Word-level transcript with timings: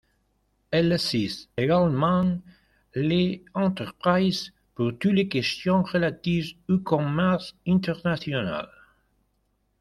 Elle 0.71 0.91
assiste 0.93 1.51
également 1.57 2.25
les 2.95 3.45
entreprises 3.53 4.51
pour 4.73 4.97
toutes 4.97 5.13
les 5.13 5.27
questions 5.27 5.83
relatives 5.83 6.55
au 6.69 6.79
commerce 6.79 7.53
international. 7.67 8.67